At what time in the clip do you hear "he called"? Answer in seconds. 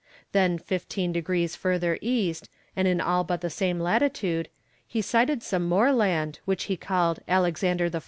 6.63-7.19